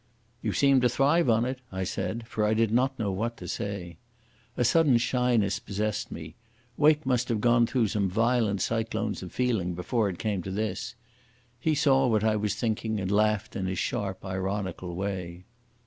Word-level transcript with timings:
"You 0.41 0.51
seem 0.51 0.81
to 0.81 0.89
thrive 0.89 1.29
on 1.29 1.45
it," 1.45 1.59
I 1.71 1.83
said, 1.83 2.25
for 2.27 2.43
I 2.43 2.55
did 2.55 2.71
not 2.71 2.97
know 2.97 3.11
what 3.11 3.37
to 3.37 3.47
say. 3.47 3.97
A 4.57 4.65
sudden 4.65 4.97
shyness 4.97 5.59
possessed 5.59 6.11
me. 6.11 6.33
Wake 6.75 7.05
must 7.05 7.29
have 7.29 7.39
gone 7.39 7.67
through 7.67 7.87
some 7.89 8.09
violent 8.09 8.61
cyclones 8.63 9.21
of 9.21 9.31
feeling 9.31 9.75
before 9.75 10.09
it 10.09 10.17
came 10.17 10.41
to 10.41 10.49
this. 10.49 10.95
He 11.59 11.75
saw 11.75 12.07
what 12.07 12.23
I 12.23 12.35
was 12.35 12.55
thinking 12.55 12.99
and 12.99 13.11
laughed 13.11 13.55
in 13.55 13.67
his 13.67 13.77
sharp, 13.77 14.25
ironical 14.25 14.95
way. 14.95 15.43